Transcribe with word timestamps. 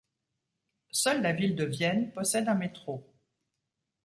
Seule 0.89 1.21
la 1.21 1.31
ville 1.31 1.55
de 1.55 1.63
Vienne 1.63 2.11
possède 2.11 2.49
un 2.49 2.55
métro. 2.55 3.05